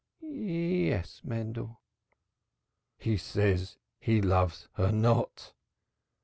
"Yes, 0.23 1.21
Mendel." 1.23 1.79
"He 2.97 3.17
says 3.17 3.77
he 3.99 4.19
loves 4.19 4.67
her 4.73 4.91
not." 4.91 5.53